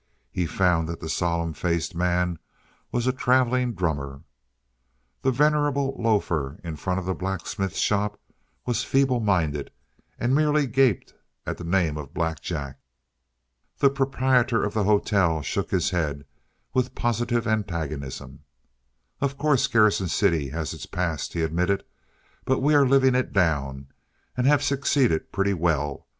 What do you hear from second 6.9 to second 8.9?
of the blacksmith's shop was